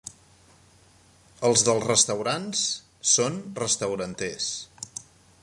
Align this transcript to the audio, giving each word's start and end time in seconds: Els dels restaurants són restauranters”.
Els 1.49 1.65
dels 1.67 1.85
restaurants 1.91 2.65
són 3.13 3.39
restauranters”. 3.61 4.51